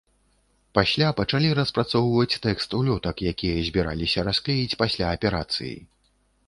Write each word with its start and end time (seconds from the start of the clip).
Пасля 0.77 1.09
пачалі 1.19 1.51
распрацоўваць 1.59 2.39
тэкст 2.47 2.69
улётак, 2.81 3.15
якія 3.35 3.61
збіраліся 3.69 4.19
расклеіць 4.31 4.77
пасля 4.83 5.05
аперацыі. 5.17 5.75